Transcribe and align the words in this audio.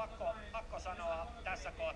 pakko, 0.00 0.34
pakko 0.52 0.78
sanoa 0.78 1.26
tässä 1.44 1.72
kohtaa. 1.72 1.90